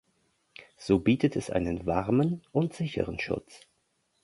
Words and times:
So 0.77 0.97
bietet 0.97 1.35
es 1.35 1.51
einen 1.51 1.85
warmen 1.85 2.41
und 2.51 2.73
sicheren 2.73 3.19
Schutz. 3.19 3.67